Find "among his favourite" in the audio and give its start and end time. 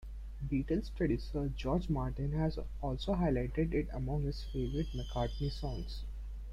3.93-4.87